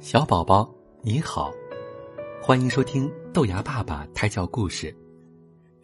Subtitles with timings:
[0.00, 1.52] 小宝宝你好，
[2.40, 4.94] 欢迎收听豆芽爸爸胎教故事。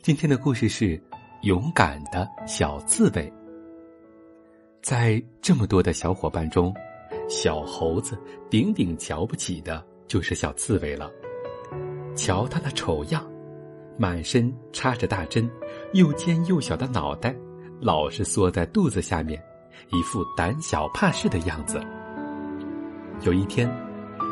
[0.03, 1.03] 今天的故事是
[1.43, 3.33] 勇敢的小刺猬。
[4.81, 6.73] 在这么多的小伙伴中，
[7.29, 8.17] 小猴子
[8.49, 11.11] 顶顶瞧不起的就是小刺猬了。
[12.15, 13.27] 瞧他的丑样，
[13.99, 15.51] 满身插着大针，
[15.93, 17.35] 又尖又小的脑袋，
[17.81, 19.43] 老是缩在肚子下面，
[19.91, 21.85] 一副胆小怕事的样子。
[23.23, 23.69] 有一天。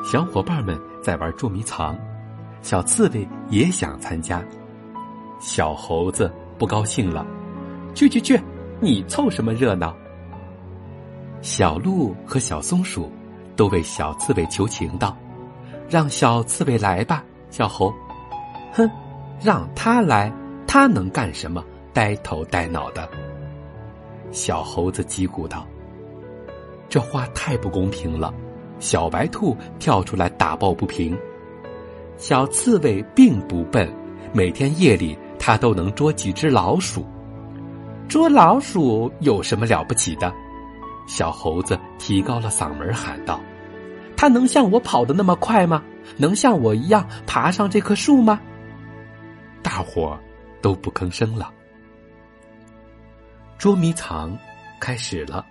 [0.04, 1.96] 小伙伴们在玩捉迷藏，
[2.60, 4.42] 小刺猬也想参加。
[5.38, 7.24] 小猴子不高兴了
[7.94, 8.38] ：“去去去，
[8.80, 9.96] 你凑什么热闹？”
[11.40, 13.10] 小鹿和小松鼠
[13.56, 15.16] 都为小刺猬求情道
[15.88, 17.92] ：“让小刺猬来吧。”小猴
[18.74, 18.90] ：“哼，
[19.40, 20.32] 让他来，
[20.66, 21.64] 他能干什么？
[21.92, 23.08] 呆头呆脑的。”
[24.32, 25.66] 小猴子叽咕道
[26.88, 28.34] ：“这话太不公平了。”
[28.78, 31.16] 小白兔跳出来打抱不平
[32.18, 33.88] ：“小刺猬并不笨，
[34.32, 37.06] 每天夜里它都能捉几只老鼠。
[38.08, 40.32] 捉老鼠有什么了不起的？”
[41.06, 43.40] 小猴子提高了嗓门喊道
[44.16, 45.82] ：“它能像我跑得那么快吗？
[46.16, 48.40] 能像我一样爬上这棵树吗？”
[49.62, 50.18] 大伙
[50.60, 51.52] 都不吭声了。
[53.58, 54.36] 捉迷藏
[54.80, 55.46] 开始了。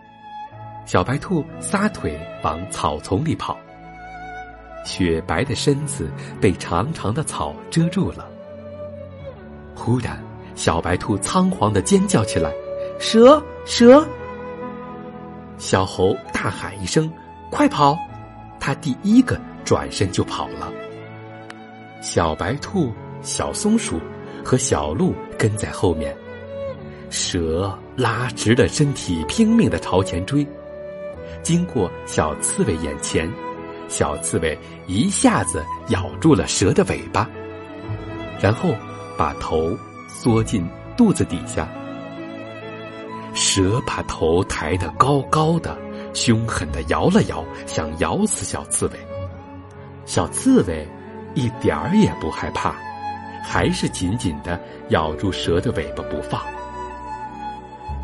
[0.86, 3.58] 小白兔撒腿往草丛里跑，
[4.84, 6.10] 雪白的身子
[6.42, 8.28] 被长长的草遮住了。
[9.76, 10.22] 忽然，
[10.56, 12.52] 小白兔仓皇的尖叫起来
[13.00, 14.06] ：“蛇，蛇！”
[15.58, 17.12] 小猴大喊一声
[17.50, 17.98] ：“快跑！”
[18.60, 20.72] 他第一个转身就跑了。
[22.02, 24.00] 小白兔、小松鼠
[24.44, 26.16] 和小鹿跟在后面，
[27.10, 30.46] 蛇拉直了身体，拼命的朝前追。
[31.42, 33.32] 经过小刺猬眼前，
[33.88, 37.30] 小刺猬一下子咬住了蛇的尾巴，
[38.40, 38.74] 然后
[39.18, 39.78] 把头
[40.08, 41.68] 缩进肚子底下。
[43.34, 45.78] 蛇把头抬得高高的，
[46.14, 48.94] 凶狠的摇了摇，想咬死小刺猬。
[50.06, 50.86] 小刺猬
[51.34, 52.76] 一点儿也不害怕，
[53.44, 54.60] 还是紧紧的
[54.90, 56.42] 咬住蛇的尾巴不放。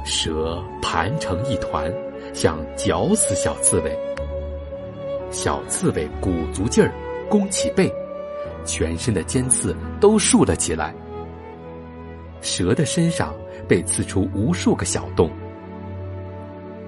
[0.07, 1.93] 蛇盘成一团。
[2.33, 3.97] 想绞死小刺猬，
[5.31, 6.91] 小刺猬鼓足劲儿，
[7.29, 7.91] 弓起背，
[8.63, 10.93] 全身的尖刺都竖了起来。
[12.41, 13.33] 蛇的身上
[13.67, 15.31] 被刺出无数个小洞，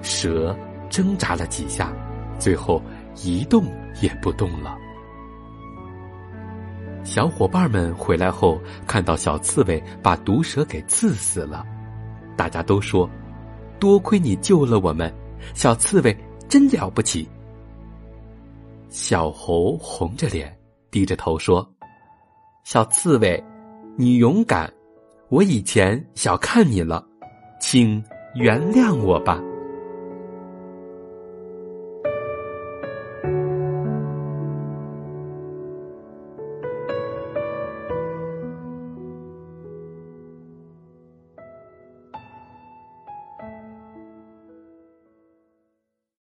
[0.03, 0.55] 蛇
[0.87, 1.91] 挣扎了几下，
[2.37, 2.79] 最后
[3.23, 3.63] 一动
[4.01, 4.77] 也不动了。
[7.03, 11.65] 小伙伴们回来后，看到小刺猬把毒蛇给刺死了，
[12.39, 13.09] 大家都说
[13.81, 15.13] ：“多亏你救了我们。”
[15.53, 16.17] 小刺猬
[16.47, 17.27] 真了不起。
[18.87, 20.57] 小猴红着脸，
[20.89, 21.69] 低着头说
[22.63, 23.43] ：“小刺猬，
[23.97, 24.71] 你勇敢，
[25.27, 27.05] 我以前小看你了，
[27.59, 28.01] 请
[28.35, 29.43] 原谅我吧。”